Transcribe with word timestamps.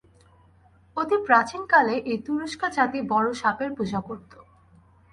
অতি 0.97 1.17
প্রাচীনকালে 1.27 1.95
এই 2.11 2.17
তুরস্ক 2.25 2.61
জাতি 2.77 2.99
বড় 3.11 3.27
সাপের 3.33 3.69
পূজা 3.77 3.99
করত। 4.07 4.31